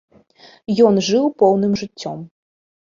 Ён 0.87 0.95
жыў 1.11 1.31
поўным 1.43 1.73
жыццём. 1.85 2.27